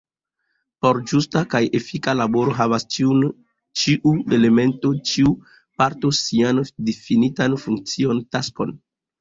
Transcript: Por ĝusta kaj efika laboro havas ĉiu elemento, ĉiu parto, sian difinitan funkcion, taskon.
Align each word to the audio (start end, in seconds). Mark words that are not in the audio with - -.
Por 0.83 0.99
ĝusta 1.09 1.41
kaj 1.51 1.59
efika 1.79 2.15
laboro 2.21 2.55
havas 2.61 2.85
ĉiu 2.95 4.15
elemento, 4.39 4.93
ĉiu 5.11 5.37
parto, 5.83 6.15
sian 6.23 6.63
difinitan 6.91 7.63
funkcion, 7.67 8.25
taskon. 8.35 8.79